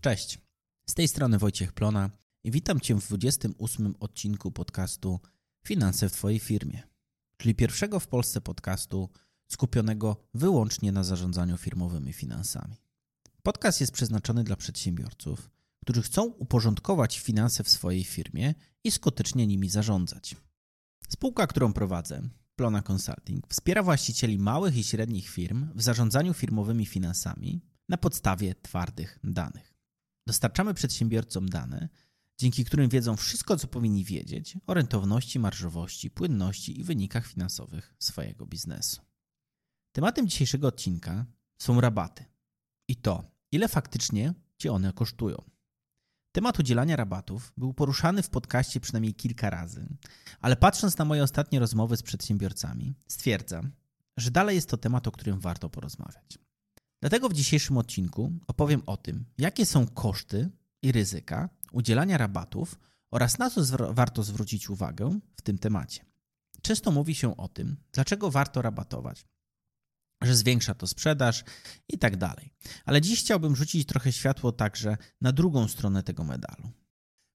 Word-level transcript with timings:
Cześć, 0.00 0.38
z 0.86 0.94
tej 0.94 1.08
strony 1.08 1.38
Wojciech 1.38 1.72
Plona 1.72 2.10
i 2.44 2.50
witam 2.50 2.80
Cię 2.80 2.94
w 2.94 3.08
28 3.08 3.94
odcinku 4.00 4.50
podcastu 4.50 5.20
Finanse 5.66 6.08
w 6.08 6.12
Twojej 6.12 6.38
firmie, 6.38 6.82
czyli 7.36 7.54
pierwszego 7.54 8.00
w 8.00 8.06
Polsce 8.06 8.40
podcastu 8.40 9.08
skupionego 9.48 10.16
wyłącznie 10.34 10.92
na 10.92 11.04
zarządzaniu 11.04 11.56
firmowymi 11.56 12.12
finansami. 12.12 12.76
Podcast 13.42 13.80
jest 13.80 13.92
przeznaczony 13.92 14.44
dla 14.44 14.56
przedsiębiorców, 14.56 15.50
którzy 15.82 16.02
chcą 16.02 16.24
uporządkować 16.24 17.18
finanse 17.18 17.64
w 17.64 17.68
swojej 17.68 18.04
firmie 18.04 18.54
i 18.84 18.90
skutecznie 18.90 19.46
nimi 19.46 19.68
zarządzać. 19.68 20.36
Spółka, 21.08 21.46
którą 21.46 21.72
prowadzę, 21.72 22.28
Plona 22.56 22.82
Consulting, 22.92 23.48
wspiera 23.48 23.82
właścicieli 23.82 24.38
małych 24.38 24.76
i 24.76 24.84
średnich 24.84 25.28
firm 25.28 25.68
w 25.74 25.82
zarządzaniu 25.82 26.34
firmowymi 26.34 26.86
finansami 26.86 27.60
na 27.88 27.96
podstawie 27.96 28.54
twardych 28.54 29.18
danych. 29.24 29.69
Dostarczamy 30.30 30.74
przedsiębiorcom 30.74 31.48
dane, 31.48 31.88
dzięki 32.38 32.64
którym 32.64 32.88
wiedzą 32.88 33.16
wszystko, 33.16 33.56
co 33.56 33.68
powinni 33.68 34.04
wiedzieć 34.04 34.58
o 34.66 34.74
rentowności, 34.74 35.38
marżowości, 35.38 36.10
płynności 36.10 36.80
i 36.80 36.84
wynikach 36.84 37.26
finansowych 37.26 37.94
swojego 37.98 38.46
biznesu. 38.46 39.02
Tematem 39.92 40.28
dzisiejszego 40.28 40.68
odcinka 40.68 41.26
są 41.58 41.80
rabaty 41.80 42.24
i 42.88 42.96
to, 42.96 43.24
ile 43.52 43.68
faktycznie 43.68 44.34
Cię 44.58 44.72
one 44.72 44.92
kosztują. 44.92 45.42
Temat 46.32 46.58
udzielania 46.58 46.96
rabatów 46.96 47.52
był 47.56 47.74
poruszany 47.74 48.22
w 48.22 48.30
podcaście 48.30 48.80
przynajmniej 48.80 49.14
kilka 49.14 49.50
razy, 49.50 49.88
ale 50.40 50.56
patrząc 50.56 50.98
na 50.98 51.04
moje 51.04 51.22
ostatnie 51.22 51.58
rozmowy 51.60 51.96
z 51.96 52.02
przedsiębiorcami, 52.02 52.94
stwierdzam, 53.06 53.72
że 54.16 54.30
dalej 54.30 54.56
jest 54.56 54.68
to 54.68 54.76
temat, 54.76 55.06
o 55.06 55.12
którym 55.12 55.40
warto 55.40 55.70
porozmawiać. 55.70 56.49
Dlatego 57.00 57.28
w 57.28 57.32
dzisiejszym 57.32 57.78
odcinku 57.78 58.32
opowiem 58.46 58.82
o 58.86 58.96
tym, 58.96 59.24
jakie 59.38 59.66
są 59.66 59.86
koszty 59.86 60.50
i 60.82 60.92
ryzyka 60.92 61.48
udzielania 61.72 62.18
rabatów 62.18 62.78
oraz 63.10 63.38
na 63.38 63.50
co 63.50 63.64
zwr 63.64 63.94
warto 63.94 64.22
zwrócić 64.22 64.70
uwagę 64.70 65.20
w 65.36 65.42
tym 65.42 65.58
temacie. 65.58 66.04
Często 66.62 66.90
mówi 66.90 67.14
się 67.14 67.36
o 67.36 67.48
tym, 67.48 67.76
dlaczego 67.92 68.30
warto 68.30 68.62
rabatować, 68.62 69.26
że 70.22 70.36
zwiększa 70.36 70.74
to 70.74 70.86
sprzedaż 70.86 71.44
i 71.88 71.98
tak 71.98 72.16
dalej. 72.16 72.54
Ale 72.84 73.00
dziś 73.00 73.20
chciałbym 73.20 73.56
rzucić 73.56 73.88
trochę 73.88 74.12
światło 74.12 74.52
także 74.52 74.96
na 75.20 75.32
drugą 75.32 75.68
stronę 75.68 76.02
tego 76.02 76.24
medalu. 76.24 76.70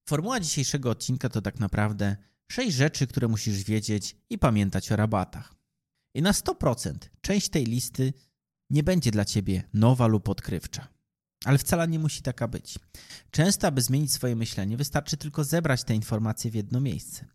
Formuła 0.10 0.40
dzisiejszego 0.40 0.90
odcinka 0.90 1.30
to 1.30 1.42
tak 1.42 1.60
naprawdę 1.60 2.18
sześć 2.52 2.76
rzeczy, 2.76 3.08
które 3.08 3.28
musisz 3.28 3.64
wiedzieć 3.64 4.18
i 4.30 4.38
pamiętać 4.38 4.92
o 4.92 4.96
rabatach. 4.96 5.56
I 6.14 6.22
na 6.22 6.32
100% 6.32 6.96
część 7.22 7.50
tej 7.50 7.66
listy 7.66 8.14
nie 8.70 8.84
będzie 8.84 9.12
dla 9.12 9.26
ciebie 9.26 9.64
nowa 9.74 10.08
lub 10.08 10.30
odkrywcza. 10.30 10.88
Ale 11.46 11.58
wcale 11.58 11.88
nie 11.88 12.00
musi 12.00 12.22
taka 12.22 12.48
być. 12.48 12.80
Często, 13.32 13.68
aby 13.68 13.82
zmienić 13.82 14.14
swoje 14.14 14.36
myślenie, 14.36 14.78
wystarczy 14.78 15.18
tylko 15.18 15.44
zebrać 15.44 15.84
te 15.84 15.96
informacje 15.96 16.52
w 16.52 16.54
jedno 16.56 16.82
miejsce. 16.82 17.26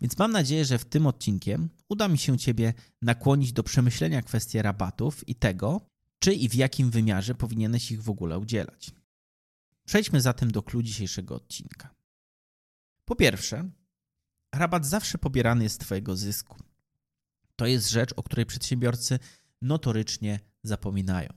Więc 0.00 0.18
mam 0.18 0.32
nadzieję, 0.32 0.64
że 0.64 0.78
w 0.78 0.84
tym 0.84 1.06
odcinkiem 1.06 1.68
uda 1.88 2.08
mi 2.08 2.18
się 2.18 2.38
Ciebie 2.38 2.74
nakłonić 3.02 3.52
do 3.52 3.62
przemyślenia 3.62 4.22
kwestii 4.22 4.62
rabatów 4.62 5.28
i 5.28 5.34
tego, 5.34 5.80
czy 6.18 6.34
i 6.34 6.48
w 6.48 6.54
jakim 6.54 6.90
wymiarze 6.90 7.34
powinieneś 7.34 7.92
ich 7.92 8.02
w 8.02 8.10
ogóle 8.10 8.38
udzielać. 8.38 8.90
Przejdźmy 9.86 10.20
zatem 10.20 10.50
do 10.50 10.62
kluczu 10.62 10.82
dzisiejszego 10.82 11.34
odcinka. 11.34 11.94
Po 13.04 13.16
pierwsze, 13.16 13.70
rabat 14.54 14.86
zawsze 14.86 15.18
pobierany 15.18 15.64
jest 15.64 15.74
z 15.74 15.78
Twojego 15.78 16.16
zysku. 16.16 16.56
To 17.56 17.66
jest 17.66 17.90
rzecz, 17.90 18.12
o 18.16 18.22
której 18.22 18.46
przedsiębiorcy 18.46 19.18
notorycznie 19.62 20.40
zapominają. 20.62 21.28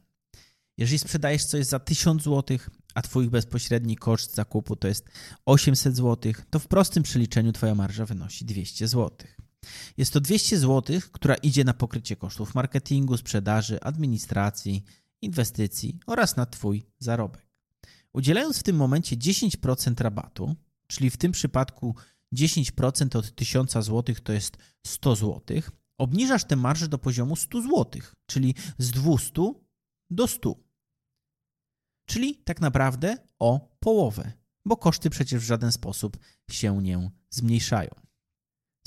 Jeżeli 0.78 1.00
sprzedajesz 1.00 1.46
coś 1.46 1.66
za 1.66 1.80
1000 1.80 2.24
zł, 2.24 2.58
a 2.94 3.02
Twój 3.02 3.30
bezpośredni 3.30 3.96
koszt 3.96 4.36
zakupu 4.36 4.76
to 4.76 4.88
jest 4.88 5.10
800 5.46 5.96
zł, 5.96 6.34
to 6.50 6.60
w 6.60 6.68
prostym 6.68 7.04
przeliczeniu 7.04 7.52
Twoja 7.52 7.76
marża 7.76 8.06
wynosi 8.06 8.46
200 8.46 8.88
zł. 8.88 9.28
Jest 9.98 10.14
to 10.14 10.22
200 10.22 10.60
zł, 10.60 11.00
która 11.12 11.36
idzie 11.36 11.64
na 11.64 11.74
pokrycie 11.74 12.16
kosztów 12.16 12.56
marketingu, 12.56 13.18
sprzedaży, 13.18 13.80
administracji, 13.82 14.84
inwestycji 15.22 16.00
oraz 16.08 16.36
na 16.36 16.46
Twój 16.46 16.84
zarobek. 17.00 17.48
Udzielając 18.14 18.60
w 18.60 18.64
tym 18.64 18.76
momencie 18.76 19.18
10% 19.18 20.02
rabatu, 20.02 20.56
czyli 20.88 21.10
w 21.10 21.18
tym 21.18 21.32
przypadku 21.32 21.96
10% 22.36 23.18
od 23.18 23.36
1000 23.36 23.72
zł 23.72 24.16
to 24.24 24.34
jest 24.34 24.58
100 24.88 25.16
zł, 25.16 25.42
obniżasz 26.04 26.44
tę 26.44 26.56
marżę 26.56 26.88
do 26.88 26.98
poziomu 26.98 27.36
100 27.36 27.62
zł, 27.62 28.02
czyli 28.26 28.56
z 28.78 28.92
200 28.92 29.32
do 30.10 30.28
100. 30.28 30.56
Czyli 32.06 32.36
tak 32.36 32.62
naprawdę 32.62 33.18
o 33.40 33.78
połowę, 33.80 34.32
bo 34.66 34.78
koszty 34.78 35.10
przecież 35.10 35.44
w 35.44 35.48
żaden 35.48 35.72
sposób 35.72 36.18
się 36.52 36.82
nie 36.82 37.12
zmniejszają. 37.30 37.90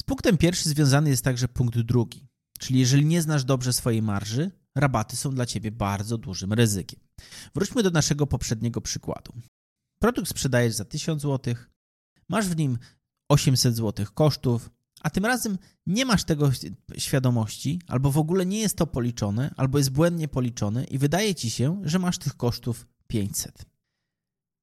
Z 0.00 0.02
punktem 0.02 0.36
pierwszym 0.36 0.72
związany 0.72 1.10
jest 1.10 1.24
także 1.24 1.48
punkt 1.48 1.78
drugi, 1.78 2.28
czyli 2.58 2.80
jeżeli 2.80 3.06
nie 3.06 3.22
znasz 3.22 3.44
dobrze 3.44 3.72
swojej 3.72 4.02
marży, 4.02 4.50
rabaty 4.74 5.16
są 5.16 5.30
dla 5.30 5.46
ciebie 5.46 5.72
bardzo 5.72 6.18
dużym 6.18 6.52
ryzykiem. 6.52 7.00
Wróćmy 7.54 7.82
do 7.82 7.90
naszego 7.90 8.26
poprzedniego 8.26 8.80
przykładu. 8.80 9.32
Produkt 9.98 10.28
sprzedajesz 10.28 10.74
za 10.74 10.84
1000 10.84 11.22
zł, 11.22 11.54
masz 12.28 12.46
w 12.46 12.56
nim 12.56 12.78
800 13.28 13.76
zł 13.76 14.06
kosztów, 14.14 14.70
a 15.06 15.10
tym 15.10 15.24
razem 15.24 15.58
nie 15.86 16.04
masz 16.04 16.24
tego 16.24 16.50
świadomości, 16.98 17.80
albo 17.86 18.10
w 18.10 18.18
ogóle 18.18 18.46
nie 18.46 18.58
jest 18.58 18.76
to 18.76 18.86
policzone, 18.86 19.54
albo 19.56 19.78
jest 19.78 19.90
błędnie 19.90 20.28
policzone 20.28 20.84
i 20.84 20.98
wydaje 20.98 21.34
ci 21.34 21.50
się, 21.50 21.80
że 21.84 21.98
masz 21.98 22.18
tych 22.18 22.36
kosztów 22.36 22.86
500. 23.06 23.66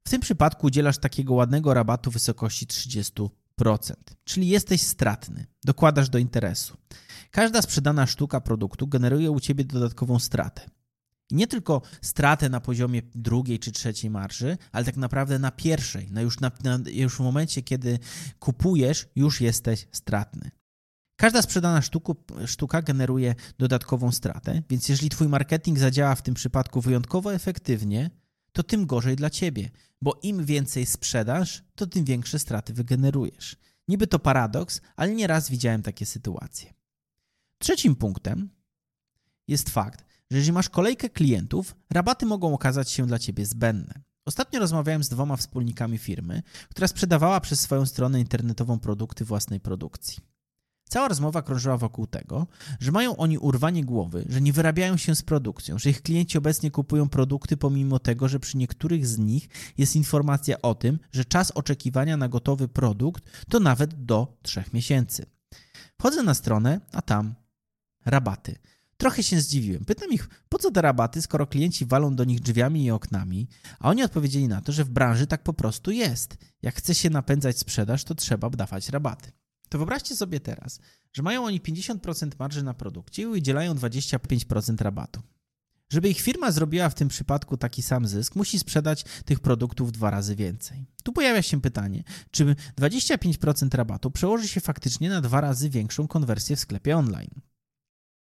W 0.08 0.10
tym 0.10 0.22
przypadku 0.22 0.68
udzielasz 0.68 0.98
takiego 0.98 1.34
ładnego 1.34 1.74
rabatu 1.74 2.12
w 2.12 2.14
wysokości 2.14 2.68
30%, 2.68 3.30
czyli 4.24 4.48
jesteś 4.48 4.82
stratny, 4.82 5.46
dokładasz 5.64 6.10
do 6.10 6.18
interesu. 6.18 6.78
Każda 7.32 7.62
sprzedana 7.62 8.08
sztuka 8.08 8.42
produktu 8.42 8.88
generuje 8.88 9.32
u 9.32 9.40
ciebie 9.40 9.66
dodatkową 9.66 10.20
stratę. 10.20 10.70
I 11.34 11.36
nie 11.36 11.48
tylko 11.48 11.82
stratę 12.02 12.50
na 12.50 12.60
poziomie 12.60 13.02
drugiej 13.16 13.60
czy 13.60 13.72
trzeciej 13.72 14.10
marży, 14.10 14.58
ale 14.72 14.86
tak 14.86 14.98
naprawdę 14.98 15.40
na 15.40 15.52
pierwszej, 15.52 16.12
na 16.12 16.22
już, 16.22 16.40
na, 16.40 16.52
na, 16.64 16.80
już 16.92 17.16
w 17.16 17.20
momencie, 17.20 17.62
kiedy 17.62 18.00
kupujesz, 18.40 19.08
już 19.16 19.42
jesteś 19.42 19.88
stratny. 19.92 20.52
Każda 21.16 21.42
sprzedana 21.42 21.82
sztuku, 21.82 22.16
sztuka 22.46 22.82
generuje 22.82 23.36
dodatkową 23.58 24.12
stratę, 24.12 24.62
więc 24.70 24.90
jeżeli 24.90 25.10
Twój 25.10 25.28
marketing 25.28 25.80
zadziała 25.80 26.16
w 26.16 26.22
tym 26.22 26.34
przypadku 26.34 26.82
wyjątkowo 26.82 27.34
efektywnie, 27.34 28.10
to 28.52 28.64
tym 28.64 28.86
gorzej 28.86 29.16
dla 29.16 29.30
Ciebie, 29.30 29.70
bo 30.02 30.20
im 30.24 30.46
więcej 30.46 30.86
sprzedasz, 30.86 31.64
to 31.76 31.88
tym 31.88 32.06
większe 32.06 32.40
straty 32.40 32.74
wygenerujesz. 32.74 33.56
Niby 33.88 34.08
to 34.08 34.20
paradoks, 34.20 34.82
ale 34.96 35.12
nieraz 35.12 35.50
widziałem 35.50 35.82
takie 35.82 36.06
sytuacje. 36.06 36.74
Trzecim 37.58 37.96
punktem 37.96 38.50
jest 39.48 39.70
fakt, 39.70 40.13
że 40.32 40.38
jeżeli 40.38 40.54
masz 40.54 40.70
kolejkę 40.70 41.10
klientów, 41.10 41.76
rabaty 41.90 42.26
mogą 42.26 42.54
okazać 42.54 42.92
się 42.92 43.08
dla 43.08 43.20
ciebie 43.20 43.46
zbędne. 43.46 43.94
Ostatnio 44.26 44.60
rozmawiałem 44.60 45.04
z 45.04 45.10
dwoma 45.10 45.38
wspólnikami 45.38 45.98
firmy, 45.98 46.44
która 46.70 46.88
sprzedawała 46.88 47.42
przez 47.42 47.60
swoją 47.60 47.86
stronę 47.86 48.20
internetową 48.20 48.80
produkty 48.80 49.26
własnej 49.26 49.60
produkcji. 49.60 50.34
Cała 50.90 51.08
rozmowa 51.08 51.42
krążyła 51.42 51.78
wokół 51.78 52.08
tego, 52.08 52.48
że 52.80 52.92
mają 52.92 53.18
oni 53.18 53.38
urwanie 53.38 53.86
głowy, 53.86 54.26
że 54.30 54.42
nie 54.42 54.54
wyrabiają 54.54 54.98
się 54.98 55.16
z 55.16 55.22
produkcją, 55.22 55.80
że 55.80 55.90
ich 55.90 56.02
klienci 56.02 56.38
obecnie 56.38 56.72
kupują 56.72 57.10
produkty 57.10 57.58
pomimo 57.58 58.00
tego, 58.00 58.28
że 58.28 58.40
przy 58.40 58.58
niektórych 58.58 59.08
z 59.08 59.18
nich 59.18 59.50
jest 59.78 59.96
informacja 59.96 60.62
o 60.62 60.76
tym, 60.76 61.00
że 61.12 61.26
czas 61.26 61.52
oczekiwania 61.52 62.18
na 62.18 62.30
gotowy 62.30 62.68
produkt 62.68 63.24
to 63.50 63.60
nawet 63.60 64.06
do 64.06 64.38
3 64.42 64.64
miesięcy. 64.74 65.26
Wchodzę 66.00 66.24
na 66.24 66.34
stronę, 66.34 66.82
a 66.92 67.02
tam 67.02 67.36
rabaty. 68.06 68.56
Trochę 68.98 69.24
się 69.24 69.42
zdziwiłem. 69.42 69.86
Pytam 69.86 70.12
ich, 70.12 70.30
po 70.50 70.58
co 70.58 70.72
te 70.72 70.82
rabaty, 70.82 71.22
skoro 71.22 71.48
klienci 71.48 71.86
walą 71.86 72.16
do 72.16 72.24
nich 72.24 72.40
drzwiami 72.40 72.86
i 72.86 72.92
oknami, 72.92 73.48
a 73.80 73.90
oni 73.90 74.04
odpowiedzieli 74.04 74.48
na 74.48 74.62
to, 74.62 74.72
że 74.72 74.84
w 74.84 74.90
branży 74.90 75.28
tak 75.28 75.44
po 75.44 75.54
prostu 75.54 75.92
jest. 75.92 76.38
Jak 76.62 76.76
chce 76.76 76.96
się 76.96 77.10
napędzać 77.10 77.60
sprzedaż, 77.60 78.04
to 78.04 78.16
trzeba 78.16 78.50
dawać 78.50 78.90
rabaty. 78.90 79.32
To 79.70 79.78
wyobraźcie 79.78 80.16
sobie 80.16 80.40
teraz, 80.40 80.80
że 81.14 81.24
mają 81.24 81.46
oni 81.46 81.62
50% 81.62 82.32
marży 82.40 82.64
na 82.64 82.74
produkcie 82.74 83.22
i 83.22 83.26
udzielają 83.26 83.74
25% 83.74 84.82
rabatu. 84.82 85.22
Żeby 85.90 86.10
ich 86.10 86.22
firma 86.22 86.52
zrobiła 86.52 86.90
w 86.90 86.96
tym 86.96 87.08
przypadku 87.08 87.58
taki 87.58 87.82
sam 87.82 88.08
zysk, 88.08 88.36
musi 88.36 88.60
sprzedać 88.60 89.06
tych 89.26 89.40
produktów 89.40 89.92
dwa 89.92 90.10
razy 90.10 90.36
więcej. 90.36 90.86
Tu 91.04 91.14
pojawia 91.14 91.42
się 91.42 91.62
pytanie, 91.62 92.04
czy 92.32 92.56
25% 92.78 93.76
rabatu 93.76 94.12
przełoży 94.12 94.48
się 94.48 94.62
faktycznie 94.62 95.10
na 95.10 95.22
dwa 95.22 95.42
razy 95.42 95.70
większą 95.70 96.08
konwersję 96.08 96.56
w 96.56 96.60
sklepie 96.60 96.98
online. 96.98 97.42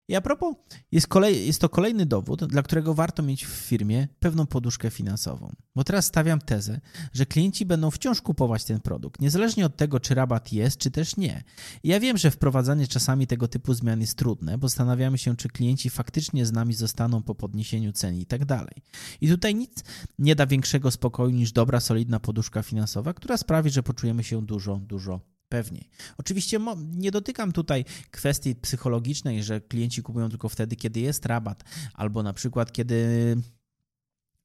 I 0.08 0.16
a 0.16 0.20
propos, 0.20 0.54
jest, 0.92 1.06
kolej, 1.06 1.46
jest 1.46 1.60
to 1.60 1.68
kolejny 1.68 2.06
dowód, 2.06 2.44
dla 2.44 2.62
którego 2.62 2.94
warto 2.94 3.22
mieć 3.22 3.46
w 3.46 3.48
firmie 3.48 4.08
pewną 4.20 4.46
poduszkę 4.46 4.90
finansową. 4.90 5.52
Bo 5.76 5.84
teraz 5.84 6.06
stawiam 6.06 6.40
tezę, 6.40 6.80
że 7.12 7.26
klienci 7.26 7.66
będą 7.66 7.90
wciąż 7.90 8.22
kupować 8.22 8.64
ten 8.64 8.80
produkt, 8.80 9.20
niezależnie 9.20 9.66
od 9.66 9.76
tego, 9.76 10.00
czy 10.00 10.14
rabat 10.14 10.52
jest, 10.52 10.78
czy 10.78 10.90
też 10.90 11.16
nie. 11.16 11.44
I 11.82 11.88
ja 11.88 12.00
wiem, 12.00 12.16
że 12.18 12.30
wprowadzanie 12.30 12.86
czasami 12.86 13.26
tego 13.26 13.48
typu 13.48 13.74
zmian 13.74 14.00
jest 14.00 14.18
trudne, 14.18 14.58
bo 14.58 14.68
zastanawiamy 14.68 15.18
się, 15.18 15.36
czy 15.36 15.48
klienci 15.48 15.90
faktycznie 15.90 16.46
z 16.46 16.52
nami 16.52 16.74
zostaną 16.74 17.22
po 17.22 17.34
podniesieniu 17.34 17.92
cen 17.92 18.14
i 18.14 18.26
tak 18.26 18.44
dalej. 18.44 18.82
I 19.20 19.28
tutaj 19.28 19.54
nic 19.54 19.84
nie 20.18 20.34
da 20.34 20.46
większego 20.46 20.90
spokoju 20.90 21.30
niż 21.30 21.52
dobra, 21.52 21.80
solidna 21.80 22.20
poduszka 22.20 22.62
finansowa, 22.62 23.14
która 23.14 23.36
sprawi, 23.36 23.70
że 23.70 23.82
poczujemy 23.82 24.24
się 24.24 24.46
dużo, 24.46 24.76
dużo 24.76 25.20
pewniej. 25.48 25.88
Oczywiście 26.18 26.58
nie 26.90 27.10
dotykam 27.10 27.52
tutaj 27.52 27.84
kwestii 28.10 28.54
psychologicznej, 28.54 29.42
że 29.42 29.60
klienci 29.60 30.02
kupują 30.02 30.28
tylko 30.28 30.48
wtedy, 30.48 30.76
kiedy 30.76 31.00
jest 31.00 31.26
rabat, 31.26 31.64
albo 31.94 32.22
na 32.22 32.32
przykład 32.32 32.72
kiedy 32.72 33.36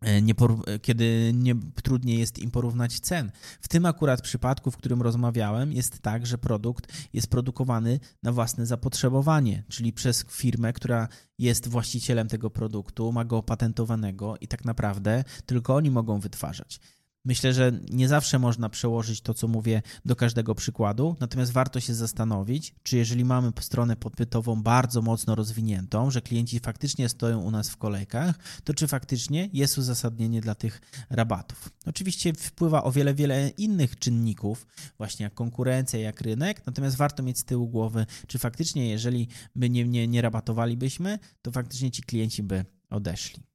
e, 0.01 0.21
nie, 0.21 0.33
kiedy 0.81 1.31
nie, 1.35 1.55
trudniej 1.83 2.19
jest 2.19 2.39
im 2.39 2.51
porównać 2.51 2.99
cen. 2.99 3.31
W 3.61 3.67
tym 3.67 3.85
akurat 3.85 4.21
przypadku, 4.21 4.71
w 4.71 4.77
którym 4.77 5.01
rozmawiałem, 5.01 5.73
jest 5.73 5.99
tak, 5.99 6.25
że 6.25 6.37
produkt 6.37 6.87
jest 7.13 7.27
produkowany 7.27 7.99
na 8.23 8.31
własne 8.31 8.65
zapotrzebowanie, 8.65 9.63
czyli 9.69 9.93
przez 9.93 10.25
firmę, 10.29 10.73
która 10.73 11.07
jest 11.37 11.67
właścicielem 11.67 12.27
tego 12.27 12.49
produktu, 12.49 13.11
ma 13.11 13.25
go 13.25 13.37
opatentowanego 13.37 14.35
i 14.41 14.47
tak 14.47 14.65
naprawdę 14.65 15.23
tylko 15.45 15.75
oni 15.75 15.91
mogą 15.91 16.19
wytwarzać. 16.19 16.79
Myślę, 17.25 17.53
że 17.53 17.71
nie 17.91 18.07
zawsze 18.07 18.39
można 18.39 18.69
przełożyć 18.69 19.21
to, 19.21 19.33
co 19.33 19.47
mówię, 19.47 19.81
do 20.05 20.15
każdego 20.15 20.55
przykładu, 20.55 21.15
natomiast 21.19 21.51
warto 21.51 21.79
się 21.79 21.93
zastanowić, 21.93 22.75
czy 22.83 22.97
jeżeli 22.97 23.25
mamy 23.25 23.51
stronę 23.59 23.95
podpytową 23.95 24.63
bardzo 24.63 25.01
mocno 25.01 25.35
rozwiniętą, 25.35 26.11
że 26.11 26.21
klienci 26.21 26.59
faktycznie 26.59 27.09
stoją 27.09 27.41
u 27.41 27.51
nas 27.51 27.69
w 27.69 27.77
kolejkach, 27.77 28.35
to 28.63 28.73
czy 28.73 28.87
faktycznie 28.87 29.49
jest 29.53 29.77
uzasadnienie 29.77 30.41
dla 30.41 30.55
tych 30.55 30.81
rabatów. 31.09 31.69
Oczywiście 31.85 32.33
wpływa 32.33 32.83
o 32.83 32.91
wiele, 32.91 33.13
wiele 33.13 33.49
innych 33.49 33.99
czynników, 33.99 34.67
właśnie 34.97 35.23
jak 35.23 35.33
konkurencja, 35.33 35.99
jak 35.99 36.21
rynek, 36.21 36.65
natomiast 36.65 36.97
warto 36.97 37.23
mieć 37.23 37.39
z 37.39 37.45
tyłu 37.45 37.67
głowy, 37.67 38.05
czy 38.27 38.39
faktycznie, 38.39 38.89
jeżeli 38.89 39.27
by 39.55 39.69
nie, 39.69 39.87
nie, 39.87 40.07
nie 40.07 40.21
rabatowalibyśmy, 40.21 41.19
to 41.41 41.51
faktycznie 41.51 41.91
ci 41.91 42.01
klienci 42.01 42.43
by 42.43 42.65
odeszli. 42.89 43.52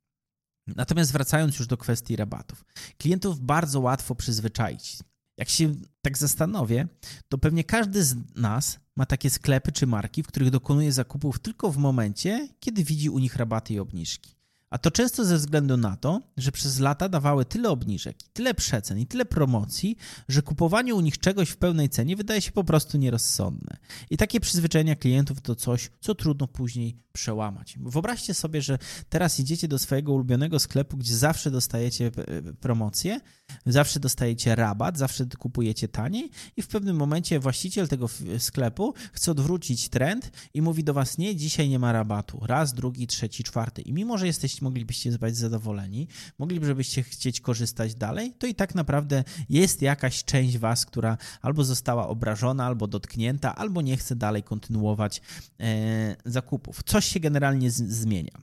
Natomiast 0.76 1.12
wracając 1.12 1.58
już 1.58 1.66
do 1.66 1.76
kwestii 1.76 2.16
rabatów, 2.16 2.64
klientów 2.98 3.40
bardzo 3.40 3.80
łatwo 3.80 4.14
przyzwyczaić. 4.14 4.98
Jak 5.36 5.48
się 5.48 5.74
tak 6.02 6.18
zastanowię, 6.18 6.88
to 7.28 7.38
pewnie 7.38 7.64
każdy 7.64 8.04
z 8.04 8.16
nas 8.36 8.80
ma 8.96 9.06
takie 9.06 9.30
sklepy 9.30 9.72
czy 9.72 9.86
marki, 9.86 10.22
w 10.22 10.26
których 10.26 10.50
dokonuje 10.50 10.92
zakupów 10.92 11.38
tylko 11.38 11.70
w 11.70 11.76
momencie, 11.76 12.48
kiedy 12.60 12.84
widzi 12.84 13.10
u 13.10 13.18
nich 13.18 13.36
rabaty 13.36 13.74
i 13.74 13.78
obniżki. 13.78 14.37
A 14.70 14.78
to 14.78 14.90
często 14.90 15.24
ze 15.24 15.36
względu 15.36 15.76
na 15.76 15.96
to, 15.96 16.22
że 16.36 16.52
przez 16.52 16.80
lata 16.80 17.08
dawały 17.08 17.44
tyle 17.44 17.68
obniżek, 17.68 18.16
tyle 18.32 18.54
przecen 18.54 18.98
i 18.98 19.06
tyle 19.06 19.24
promocji, 19.24 19.96
że 20.28 20.42
kupowanie 20.42 20.94
u 20.94 21.00
nich 21.00 21.18
czegoś 21.18 21.50
w 21.50 21.56
pełnej 21.56 21.88
cenie 21.88 22.16
wydaje 22.16 22.40
się 22.40 22.52
po 22.52 22.64
prostu 22.64 22.98
nierozsądne. 22.98 23.76
I 24.10 24.16
takie 24.16 24.40
przyzwyczajenia 24.40 24.96
klientów 24.96 25.40
to 25.40 25.54
coś, 25.54 25.90
co 26.00 26.14
trudno 26.14 26.46
później 26.46 27.08
przełamać. 27.12 27.78
Wyobraźcie 27.80 28.34
sobie, 28.34 28.62
że 28.62 28.78
teraz 29.08 29.40
idziecie 29.40 29.68
do 29.68 29.78
swojego 29.78 30.12
ulubionego 30.12 30.58
sklepu, 30.58 30.96
gdzie 30.96 31.16
zawsze 31.16 31.50
dostajecie 31.50 32.06
e, 32.06 32.42
promocję, 32.52 33.20
zawsze 33.66 34.00
dostajecie 34.00 34.54
rabat, 34.54 34.98
zawsze 34.98 35.26
kupujecie 35.38 35.88
taniej 35.88 36.30
i 36.56 36.62
w 36.62 36.68
pewnym 36.68 36.96
momencie 36.96 37.40
właściciel 37.40 37.88
tego 37.88 38.08
sklepu 38.38 38.94
chce 39.12 39.30
odwrócić 39.30 39.88
trend 39.88 40.30
i 40.54 40.62
mówi 40.62 40.84
do 40.84 40.94
was 40.94 41.18
nie, 41.18 41.36
dzisiaj 41.36 41.68
nie 41.68 41.78
ma 41.78 41.92
rabatu. 41.92 42.40
Raz, 42.42 42.74
drugi, 42.74 43.06
trzeci, 43.06 43.44
czwarty. 43.44 43.82
I 43.82 43.92
mimo, 43.92 44.18
że 44.18 44.26
jesteście, 44.26 44.57
moglibyście 44.62 45.18
być 45.18 45.36
zadowoleni, 45.36 46.08
moglibyście 46.38 47.02
chcieć 47.02 47.40
korzystać 47.40 47.94
dalej, 47.94 48.34
to 48.38 48.46
i 48.46 48.54
tak 48.54 48.74
naprawdę 48.74 49.24
jest 49.48 49.82
jakaś 49.82 50.24
część 50.24 50.58
was, 50.58 50.86
która 50.86 51.18
albo 51.42 51.64
została 51.64 52.08
obrażona, 52.08 52.66
albo 52.66 52.86
dotknięta, 52.86 53.56
albo 53.56 53.82
nie 53.82 53.96
chce 53.96 54.16
dalej 54.16 54.42
kontynuować 54.42 55.22
e, 55.60 56.16
zakupów. 56.24 56.82
Coś 56.86 57.04
się 57.04 57.20
generalnie 57.20 57.70
zmienia. 57.70 58.38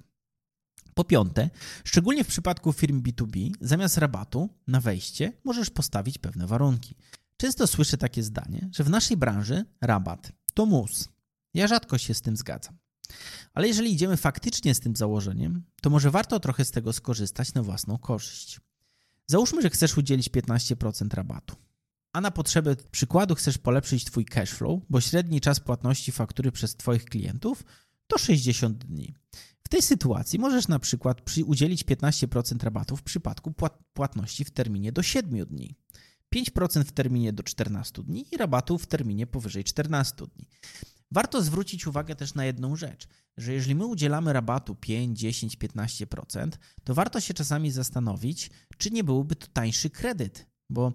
Po 0.93 1.03
piąte, 1.03 1.49
szczególnie 1.83 2.23
w 2.23 2.27
przypadku 2.27 2.73
firm 2.73 3.03
B2B, 3.03 3.51
zamiast 3.61 3.97
rabatu 3.97 4.49
na 4.67 4.81
wejście 4.81 5.33
możesz 5.43 5.69
postawić 5.69 6.17
pewne 6.17 6.47
warunki. 6.47 6.95
Często 7.37 7.67
słyszę 7.67 7.97
takie 7.97 8.23
zdanie, 8.23 8.69
że 8.71 8.83
w 8.83 8.89
naszej 8.89 9.17
branży 9.17 9.65
rabat 9.81 10.31
to 10.53 10.65
mus. 10.65 11.09
Ja 11.53 11.67
rzadko 11.67 11.97
się 11.97 12.13
z 12.13 12.21
tym 12.21 12.37
zgadzam. 12.37 12.84
Ale 13.53 13.67
jeżeli 13.67 13.93
idziemy 13.93 14.17
faktycznie 14.17 14.75
z 14.75 14.79
tym 14.79 14.95
założeniem, 14.95 15.63
to 15.81 15.89
może 15.89 16.11
warto 16.11 16.39
trochę 16.39 16.65
z 16.65 16.71
tego 16.71 16.93
skorzystać 16.93 17.53
na 17.53 17.63
własną 17.63 17.97
korzyść. 17.97 18.59
Załóżmy, 19.27 19.61
że 19.61 19.69
chcesz 19.69 19.97
udzielić 19.97 20.29
15% 20.29 21.13
rabatu. 21.13 21.55
A 22.13 22.21
na 22.21 22.31
potrzeby 22.31 22.77
przykładu 22.91 23.35
chcesz 23.35 23.57
polepszyć 23.57 24.05
Twój 24.05 24.25
cashflow, 24.25 24.79
bo 24.89 25.01
średni 25.01 25.41
czas 25.41 25.59
płatności 25.59 26.11
faktury 26.11 26.51
przez 26.51 26.75
Twoich 26.75 27.05
klientów 27.05 27.63
to 28.07 28.17
60 28.17 28.85
dni. 28.85 29.15
W 29.63 29.69
tej 29.69 29.81
sytuacji 29.81 30.39
możesz 30.39 30.67
na 30.67 30.79
przykład 30.79 31.21
udzielić 31.45 31.83
15% 31.83 32.63
rabatu 32.63 32.97
w 32.97 33.03
przypadku 33.03 33.53
płatności 33.93 34.45
w 34.45 34.51
terminie 34.51 34.91
do 34.91 35.03
7 35.03 35.45
dni. 35.45 35.75
5% 36.35 36.83
w 36.83 36.91
terminie 36.91 37.33
do 37.33 37.43
14 37.43 38.03
dni 38.03 38.25
i 38.31 38.37
rabatu 38.37 38.77
w 38.77 38.87
terminie 38.87 39.27
powyżej 39.27 39.63
14 39.63 40.15
dni. 40.35 40.47
Warto 41.15 41.41
zwrócić 41.41 41.87
uwagę 41.87 42.15
też 42.15 42.33
na 42.33 42.45
jedną 42.45 42.75
rzecz, 42.75 43.07
że 43.37 43.53
jeżeli 43.53 43.75
my 43.75 43.85
udzielamy 43.85 44.33
rabatu 44.33 44.75
5, 44.75 45.19
10, 45.19 45.57
15%, 45.57 46.49
to 46.83 46.93
warto 46.93 47.21
się 47.21 47.33
czasami 47.33 47.71
zastanowić, 47.71 48.49
czy 48.77 48.91
nie 48.91 49.03
byłby 49.03 49.35
to 49.35 49.47
tańszy 49.47 49.89
kredyt, 49.89 50.47
bo 50.69 50.93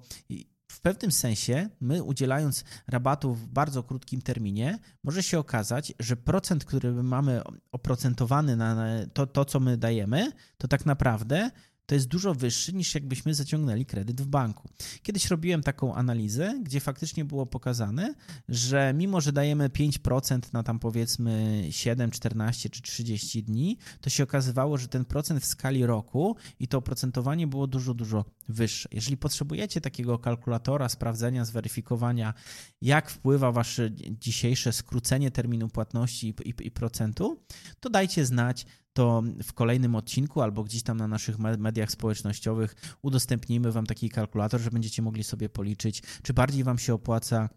w 0.72 0.81
pewnym 0.81 1.12
sensie 1.12 1.69
my 1.81 2.02
udzielając 2.02 2.64
rabatu 2.88 3.34
w 3.34 3.46
bardzo 3.49 3.82
krótkim 3.82 4.22
terminie, 4.22 4.78
może 5.05 5.22
się 5.22 5.38
okazać, 5.38 5.93
że 5.99 6.17
procent, 6.17 6.64
który 6.64 6.93
mamy 6.93 7.43
oprocentowany 7.73 8.56
na 8.56 8.87
to, 9.12 9.26
to 9.26 9.44
co 9.44 9.61
my 9.61 9.76
dajemy, 9.76 10.32
to 10.58 10.69
tak 10.69 10.87
naprawdę 10.87 11.50
to 11.90 11.94
jest 11.94 12.08
dużo 12.08 12.34
wyższy 12.34 12.72
niż 12.72 12.94
jakbyśmy 12.94 13.34
zaciągnęli 13.34 13.87
kredyt 13.87 14.20
w 14.20 14.26
banku. 14.26 14.69
Kiedyś 15.02 15.28
robiłem 15.28 15.62
taką 15.62 15.94
analizę, 15.94 16.60
gdzie 16.62 16.81
faktycznie 16.81 17.25
było 17.25 17.46
pokazane, 17.46 18.14
że 18.48 18.92
mimo, 18.96 19.20
że 19.20 19.32
dajemy 19.32 19.69
5% 19.69 20.40
na 20.52 20.62
tam 20.62 20.78
powiedzmy 20.78 21.64
7, 21.70 22.10
14 22.10 22.70
czy 22.70 22.82
30 22.82 23.42
dni, 23.42 23.78
to 24.00 24.10
się 24.10 24.25
okazywało, 24.25 24.78
że 24.78 24.88
ten 24.88 25.04
procent 25.04 25.42
w 25.42 25.46
skali 25.46 25.87
roku 25.87 26.37
i 26.60 26.69
to 26.69 26.78
oprocentowanie 26.78 27.46
było 27.46 27.66
dużo, 27.66 27.94
dużo 27.94 28.25
wyższe. 28.52 28.88
Jeżeli 28.93 29.17
potrzebujecie 29.17 29.81
takiego 29.81 30.19
kalkulatora, 30.19 30.88
sprawdzenia, 30.88 31.44
zweryfikowania, 31.44 32.35
jak 32.82 33.11
wpływa 33.11 33.52
wasze 33.52 33.91
dzisiejsze 34.11 34.73
skrócenie 34.73 35.31
terminu 35.31 35.69
płatności 35.69 36.29
i, 36.29 36.49
i, 36.49 36.67
i 36.67 36.70
procentu, 36.70 37.43
to 37.81 37.91
dajcie 37.91 38.26
znać 38.26 38.66
to 38.92 39.23
w 39.42 39.52
kolejnym 39.52 39.95
odcinku 39.95 40.42
albo 40.42 40.64
gdzieś 40.64 40.83
tam 40.83 40.97
na 40.97 41.09
naszych 41.09 41.38
mediach 41.38 41.90
społecznościowych 41.90 42.75
udostępnimy 43.02 43.73
Wam 43.73 43.87
taki 43.87 44.11
kalkulator, 44.11 44.61
że 44.61 44.71
będziecie 44.71 45.02
mogli 45.02 45.25
sobie 45.25 45.49
policzyć, 45.49 46.02
czy 46.23 46.35
bardziej 46.35 46.64
Wam 46.64 46.78
się 46.78 46.95
opłaca 46.95 47.49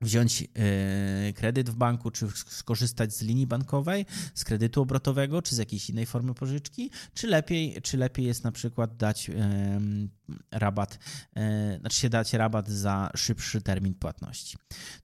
wziąć 0.00 0.42
e, 0.42 1.32
kredyt 1.32 1.70
w 1.70 1.74
banku, 1.74 2.10
czy 2.10 2.28
skorzystać 2.46 3.14
z 3.14 3.22
linii 3.22 3.46
bankowej, 3.46 4.06
z 4.34 4.44
kredytu 4.44 4.82
obrotowego, 4.82 5.42
czy 5.42 5.54
z 5.54 5.58
jakiejś 5.58 5.90
innej 5.90 6.06
formy 6.06 6.34
pożyczki, 6.34 6.90
czy 7.14 7.26
lepiej, 7.26 7.82
czy 7.82 7.96
lepiej 7.96 8.26
jest 8.26 8.44
na 8.44 8.52
przykład 8.52 8.96
dać 8.96 9.30
rabat, 10.50 10.98
e, 11.36 11.78
znaczy 11.80 11.96
się 11.96 12.08
dać 12.08 12.32
rabat 12.32 12.68
za 12.68 13.10
szybszy 13.16 13.62
termin 13.62 13.94
płatności. 13.94 14.58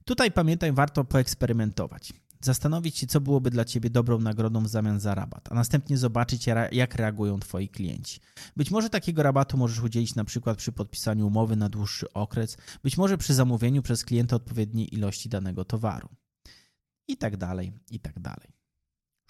Tutaj 0.05 0.31
pamiętaj, 0.31 0.71
warto 0.71 1.03
poeksperymentować 1.03 2.13
zastanowić 2.45 2.97
się, 2.97 3.07
co 3.07 3.21
byłoby 3.21 3.49
dla 3.49 3.65
Ciebie 3.65 3.89
dobrą 3.89 4.19
nagrodą 4.19 4.63
w 4.63 4.67
zamian 4.67 4.99
za 4.99 5.15
rabat, 5.15 5.51
a 5.51 5.55
następnie 5.55 5.97
zobaczyć, 5.97 6.45
jak 6.71 6.95
reagują 6.95 7.39
Twoi 7.39 7.69
klienci. 7.69 8.19
Być 8.55 8.71
może 8.71 8.89
takiego 8.89 9.23
rabatu 9.23 9.57
możesz 9.57 9.79
udzielić 9.79 10.15
na 10.15 10.23
przykład 10.23 10.57
przy 10.57 10.71
podpisaniu 10.71 11.27
umowy 11.27 11.55
na 11.55 11.69
dłuższy 11.69 12.13
okres, 12.13 12.57
być 12.83 12.97
może 12.97 13.17
przy 13.17 13.33
zamówieniu 13.33 13.81
przez 13.81 14.05
klienta 14.05 14.35
odpowiedniej 14.35 14.95
ilości 14.95 15.29
danego 15.29 15.65
towaru. 15.65 16.09
I 17.07 17.17
tak 17.17 17.37
dalej, 17.37 17.73
i 17.91 17.99
tak 17.99 18.19
dalej. 18.19 18.55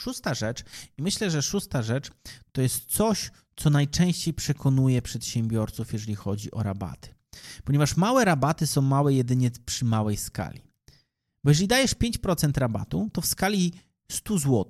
Szósta 0.02 0.34
rzecz, 0.34 0.64
i 0.98 1.02
myślę, 1.02 1.32
że 1.32 1.42
szósta 1.42 1.82
rzecz 1.82 2.12
to 2.52 2.62
jest 2.62 2.86
coś, 2.86 3.32
co 3.56 3.70
najczęściej 3.70 4.34
przekonuje 4.34 5.02
przedsiębiorców, 5.02 5.94
jeżeli 5.94 6.16
chodzi 6.16 6.52
o 6.52 6.64
rabaty. 6.64 7.10
Ponieważ 7.64 7.98
małe 7.98 8.26
rabaty 8.26 8.68
są 8.68 8.82
małe 8.82 9.14
jedynie 9.14 9.52
przy 9.66 9.86
małej 9.86 10.18
skali. 10.18 10.65
Bo 11.46 11.52
jeżeli 11.52 11.68
dajesz 11.68 11.96
5% 11.96 12.58
rabatu, 12.58 13.10
to 13.14 13.22
w 13.22 13.26
skali 13.26 13.74
100 14.12 14.38
zł 14.38 14.66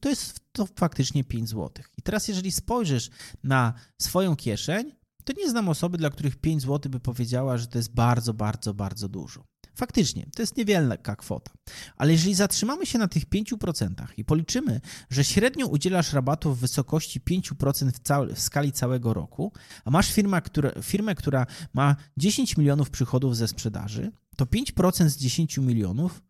to 0.00 0.08
jest 0.08 0.40
to 0.52 0.66
faktycznie 0.76 1.24
5 1.24 1.48
zł. 1.48 1.84
I 1.98 2.02
teraz, 2.02 2.28
jeżeli 2.28 2.52
spojrzysz 2.52 3.10
na 3.42 3.74
swoją 3.98 4.36
kieszeń, 4.36 4.92
to 5.24 5.32
nie 5.36 5.50
znam 5.50 5.68
osoby, 5.68 5.98
dla 5.98 6.10
których 6.10 6.36
5 6.36 6.62
zł 6.62 6.92
by 6.92 7.00
powiedziała, 7.00 7.58
że 7.58 7.66
to 7.66 7.78
jest 7.78 7.94
bardzo, 7.94 8.34
bardzo, 8.34 8.74
bardzo 8.74 9.08
dużo. 9.08 9.44
Faktycznie, 9.74 10.26
to 10.34 10.42
jest 10.42 10.56
niewielka 10.56 11.16
kwota. 11.16 11.52
Ale 11.96 12.12
jeżeli 12.12 12.34
zatrzymamy 12.34 12.86
się 12.86 12.98
na 12.98 13.08
tych 13.08 13.26
5% 13.26 13.94
i 14.16 14.24
policzymy, 14.24 14.80
że 15.10 15.24
średnio 15.24 15.66
udzielasz 15.66 16.12
rabatu 16.12 16.54
w 16.54 16.58
wysokości 16.58 17.20
5% 17.20 17.90
w, 17.90 18.34
w 18.34 18.40
skali 18.40 18.72
całego 18.72 19.14
roku, 19.14 19.52
a 19.84 19.90
masz 19.90 20.12
firmę 20.12 20.42
która, 20.42 20.70
firmę, 20.82 21.14
która 21.14 21.46
ma 21.72 21.96
10 22.16 22.56
milionów 22.56 22.90
przychodów 22.90 23.36
ze 23.36 23.48
sprzedaży, 23.48 24.12
to 24.36 24.44
5% 24.44 25.08
z 25.08 25.16
10 25.16 25.58
milionów 25.58 26.22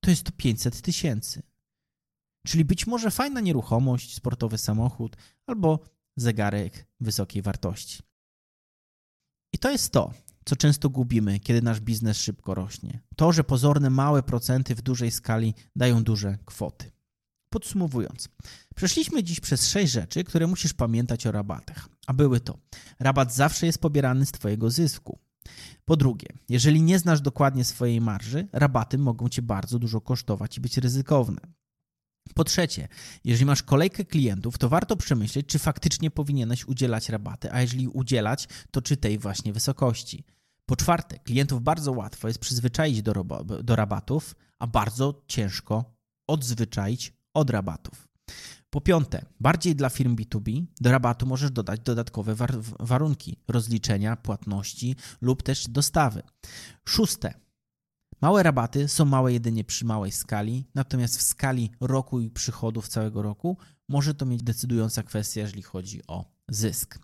to 0.00 0.10
jest 0.10 0.22
to 0.22 0.32
500 0.32 0.82
tysięcy. 0.82 1.42
Czyli 2.46 2.64
być 2.64 2.86
może 2.86 3.10
fajna 3.10 3.40
nieruchomość, 3.40 4.14
sportowy 4.14 4.58
samochód 4.58 5.16
albo 5.46 5.80
zegarek 6.16 6.86
wysokiej 7.00 7.42
wartości. 7.42 8.02
I 9.52 9.58
to 9.58 9.70
jest 9.70 9.92
to, 9.92 10.12
co 10.44 10.56
często 10.56 10.90
gubimy, 10.90 11.40
kiedy 11.40 11.62
nasz 11.62 11.80
biznes 11.80 12.16
szybko 12.16 12.54
rośnie. 12.54 13.00
To, 13.16 13.32
że 13.32 13.44
pozorne 13.44 13.90
małe 13.90 14.22
procenty 14.22 14.74
w 14.74 14.82
dużej 14.82 15.10
skali 15.10 15.54
dają 15.76 16.04
duże 16.04 16.38
kwoty. 16.44 16.90
Podsumowując, 17.50 18.28
przeszliśmy 18.76 19.22
dziś 19.22 19.40
przez 19.40 19.68
sześć 19.68 19.92
rzeczy, 19.92 20.24
które 20.24 20.46
musisz 20.46 20.72
pamiętać 20.72 21.26
o 21.26 21.32
rabatach. 21.32 21.88
A 22.06 22.12
były 22.12 22.40
to: 22.40 22.58
rabat 23.00 23.34
zawsze 23.34 23.66
jest 23.66 23.78
pobierany 23.78 24.26
z 24.26 24.32
Twojego 24.32 24.70
zysku. 24.70 25.18
Po 25.84 25.96
drugie, 25.96 26.26
jeżeli 26.48 26.82
nie 26.82 26.98
znasz 26.98 27.20
dokładnie 27.20 27.64
swojej 27.64 28.00
marży, 28.00 28.48
rabaty 28.52 28.98
mogą 28.98 29.28
Cię 29.28 29.42
bardzo 29.42 29.78
dużo 29.78 30.00
kosztować 30.00 30.58
i 30.58 30.60
być 30.60 30.78
ryzykowne. 30.78 31.40
Po 32.34 32.44
trzecie, 32.44 32.88
jeżeli 33.24 33.46
masz 33.46 33.62
kolejkę 33.62 34.04
klientów, 34.04 34.58
to 34.58 34.68
warto 34.68 34.96
przemyśleć, 34.96 35.46
czy 35.46 35.58
faktycznie 35.58 36.10
powinieneś 36.10 36.64
udzielać 36.64 37.08
rabaty, 37.08 37.52
a 37.52 37.60
jeżeli 37.60 37.88
udzielać, 37.88 38.48
to 38.70 38.82
czy 38.82 38.96
tej 38.96 39.18
właśnie 39.18 39.52
wysokości. 39.52 40.24
Po 40.66 40.76
czwarte, 40.76 41.18
klientów 41.18 41.62
bardzo 41.62 41.92
łatwo 41.92 42.28
jest 42.28 42.40
przyzwyczaić 42.40 43.02
do, 43.02 43.12
do 43.62 43.76
rabatów, 43.76 44.34
a 44.58 44.66
bardzo 44.66 45.22
ciężko 45.26 45.84
odzwyczaić 46.26 47.12
od 47.34 47.50
rabatów. 47.50 48.08
Po 48.70 48.80
piąte, 48.80 49.24
bardziej 49.40 49.76
dla 49.76 49.90
firm 49.90 50.16
B2B 50.16 50.64
do 50.80 50.92
rabatu 50.92 51.26
możesz 51.26 51.50
dodać 51.50 51.80
dodatkowe 51.80 52.34
war 52.34 52.54
warunki 52.80 53.36
rozliczenia, 53.48 54.16
płatności 54.16 54.96
lub 55.20 55.42
też 55.42 55.68
dostawy. 55.68 56.22
Szóste, 56.88 57.34
Małe 58.20 58.42
rabaty 58.42 58.88
są 58.88 59.04
małe 59.04 59.32
jedynie 59.32 59.64
przy 59.64 59.84
małej 59.84 60.12
skali, 60.12 60.64
natomiast 60.74 61.18
w 61.18 61.22
skali 61.22 61.70
roku 61.80 62.20
i 62.20 62.30
przychodów 62.30 62.88
całego 62.88 63.22
roku 63.22 63.56
może 63.88 64.14
to 64.14 64.26
mieć 64.26 64.42
decydująca 64.42 65.02
kwestia, 65.02 65.40
jeżeli 65.40 65.62
chodzi 65.62 66.00
o 66.06 66.24
zysk. 66.48 66.98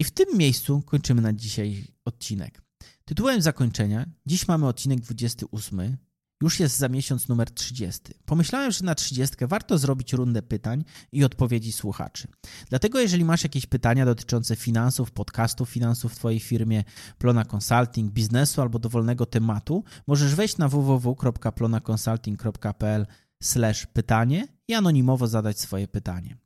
I 0.00 0.04
w 0.04 0.10
tym 0.10 0.38
miejscu 0.38 0.82
kończymy 0.82 1.22
na 1.22 1.32
dzisiaj 1.32 1.86
odcinek. 2.04 2.62
Tytułem 3.04 3.42
zakończenia 3.42 4.06
dziś 4.26 4.48
mamy 4.48 4.66
odcinek 4.66 5.00
28, 5.00 5.96
już 6.42 6.60
jest 6.60 6.78
za 6.78 6.88
miesiąc 6.88 7.28
numer 7.28 7.50
30. 7.50 8.00
Pomyślałem, 8.24 8.72
że 8.72 8.84
na 8.84 8.94
30 8.94 9.36
warto 9.40 9.78
zrobić 9.78 10.12
rundę 10.12 10.42
pytań 10.42 10.84
i 11.12 11.24
odpowiedzi 11.24 11.72
słuchaczy. 11.72 12.28
Dlatego, 12.68 13.00
jeżeli 13.00 13.24
masz 13.24 13.42
jakieś 13.42 13.66
pytania 13.66 14.06
dotyczące 14.06 14.56
finansów, 14.56 15.10
podcastów 15.10 15.68
finansów 15.68 16.12
w 16.12 16.16
Twojej 16.16 16.40
firmie, 16.40 16.84
Plona 17.18 17.44
Consulting, 17.44 18.12
biznesu 18.12 18.62
albo 18.62 18.78
dowolnego 18.78 19.26
tematu, 19.26 19.84
możesz 20.06 20.34
wejść 20.34 20.58
na 20.58 20.68
www.plonaconsulting.pl 20.68 23.06
pytanie 23.92 24.48
i 24.68 24.74
anonimowo 24.74 25.26
zadać 25.26 25.60
swoje 25.60 25.88
pytanie. 25.88 26.36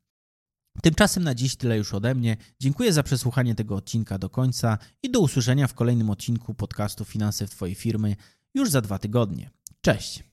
Tymczasem 0.82 1.24
na 1.24 1.34
dziś 1.34 1.56
tyle 1.56 1.76
już 1.76 1.94
ode 1.94 2.14
mnie. 2.14 2.36
Dziękuję 2.60 2.92
za 2.92 3.02
przesłuchanie 3.02 3.54
tego 3.54 3.76
odcinka 3.76 4.18
do 4.18 4.30
końca 4.30 4.78
i 5.02 5.10
do 5.10 5.20
usłyszenia 5.20 5.66
w 5.66 5.74
kolejnym 5.74 6.10
odcinku 6.10 6.54
podcastu 6.54 7.04
Finanse 7.04 7.46
w 7.46 7.50
Twojej 7.50 7.74
firmy 7.74 8.16
już 8.54 8.70
za 8.70 8.80
dwa 8.80 8.98
tygodnie. 8.98 9.50
Cześć! 9.88 10.27